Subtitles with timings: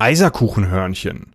[0.00, 1.34] Eiserkuchenhörnchen.